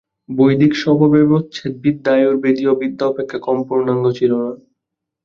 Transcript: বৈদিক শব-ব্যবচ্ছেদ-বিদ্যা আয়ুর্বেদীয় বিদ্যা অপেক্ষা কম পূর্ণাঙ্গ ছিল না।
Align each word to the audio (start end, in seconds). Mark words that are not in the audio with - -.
বৈদিক 0.31 0.71
শব-ব্যবচ্ছেদ-বিদ্যা 0.75 2.11
আয়ুর্বেদীয় 2.13 2.73
বিদ্যা 2.81 3.05
অপেক্ষা 3.07 3.37
কম 3.39 3.57
পূর্ণাঙ্গ 3.67 4.05
ছিল 4.11 4.31
না। 4.41 4.51